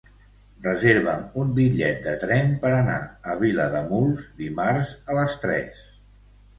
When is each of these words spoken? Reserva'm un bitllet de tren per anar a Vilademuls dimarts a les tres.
Reserva'm 0.61 1.27
un 1.41 1.51
bitllet 1.59 2.01
de 2.09 2.15
tren 2.25 2.51
per 2.65 2.73
anar 2.79 2.97
a 3.35 3.39
Vilademuls 3.45 4.27
dimarts 4.45 4.93
a 5.07 5.23
les 5.23 5.41
tres. 5.47 5.89